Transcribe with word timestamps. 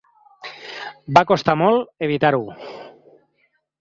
Va 1.17 1.23
costar 1.31 1.55
molt 1.63 2.07
evitar-ho. 2.09 2.43